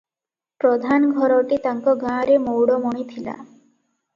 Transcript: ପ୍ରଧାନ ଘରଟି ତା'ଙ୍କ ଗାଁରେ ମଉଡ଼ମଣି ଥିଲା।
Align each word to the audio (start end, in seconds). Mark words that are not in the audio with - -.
ପ୍ରଧାନ 0.63 1.09
ଘରଟି 1.19 1.59
ତା'ଙ୍କ 1.67 1.93
ଗାଁରେ 2.05 2.41
ମଉଡ଼ମଣି 2.47 3.07
ଥିଲା। 3.13 3.37